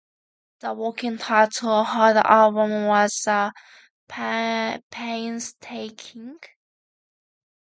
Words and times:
The 0.61 0.73
working 0.73 1.19
title 1.19 1.85
for 1.85 2.11
the 2.11 2.25
album 2.25 2.87
was 2.87 3.21
"The 3.23 3.53
Painstaking". 4.07 6.37